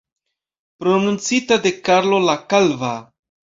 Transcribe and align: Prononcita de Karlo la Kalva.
Prononcita 0.83 1.59
de 1.67 1.73
Karlo 1.89 2.25
la 2.27 2.37
Kalva. 2.57 2.93